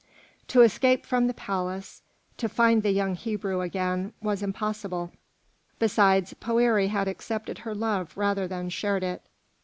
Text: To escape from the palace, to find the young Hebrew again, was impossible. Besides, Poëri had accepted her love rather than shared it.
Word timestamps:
To 0.47 0.61
escape 0.63 1.05
from 1.05 1.27
the 1.27 1.33
palace, 1.35 2.01
to 2.37 2.49
find 2.49 2.81
the 2.81 2.89
young 2.89 3.13
Hebrew 3.13 3.61
again, 3.61 4.13
was 4.19 4.41
impossible. 4.41 5.11
Besides, 5.77 6.33
Poëri 6.41 6.87
had 6.89 7.07
accepted 7.07 7.59
her 7.59 7.75
love 7.75 8.17
rather 8.17 8.47
than 8.47 8.69
shared 8.69 9.03
it. 9.03 9.21